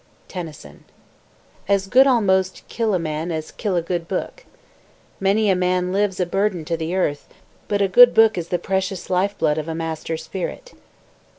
[0.29, 0.85] TENNYSON
[1.67, 4.45] As good almost kill a man as kill a good book.
[5.19, 7.27] Many a man lives a burden to the earth,
[7.67, 10.73] but a good book is the precious life blood of a master spirit.